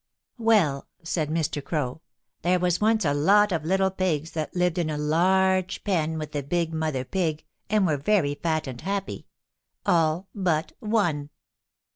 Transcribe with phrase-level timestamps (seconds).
[0.39, 1.63] Well, said Mr.
[1.63, 2.01] Crow,
[2.41, 6.31] there was once a lot of little pigs that lived in a large pen with
[6.31, 9.27] the big mother pig and were very fat and happy
[9.85, 11.29] all but one.